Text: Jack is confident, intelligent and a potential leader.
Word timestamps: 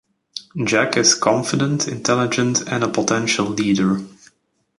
Jack 0.65 0.97
is 0.97 1.13
confident, 1.13 1.87
intelligent 1.87 2.67
and 2.67 2.83
a 2.83 2.87
potential 2.87 3.45
leader. 3.45 3.99